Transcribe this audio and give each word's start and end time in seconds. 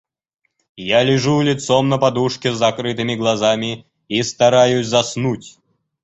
Я 0.77 0.99
лежу 1.03 1.41
лицом 1.43 1.87
на 1.89 1.99
подушке 1.99 2.51
с 2.51 2.57
закрытыми 2.57 3.13
глазами 3.13 3.85
и 4.07 4.23
стараюсь 4.23 4.87
заснуть. 4.87 5.59